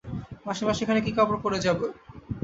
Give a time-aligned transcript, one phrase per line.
[0.45, 1.79] মাসিমা, সেখানে কী কাপড় পরে যাব।